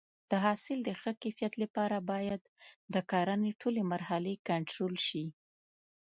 د 0.29 0.31
حاصل 0.45 0.79
د 0.83 0.89
ښه 1.01 1.11
کیفیت 1.21 1.53
لپاره 1.63 1.97
باید 2.11 2.41
د 2.93 2.95
کرنې 3.11 3.51
ټولې 3.61 3.81
مرحلې 3.93 4.33
کنټرول 4.49 4.95
شي. 5.07 5.25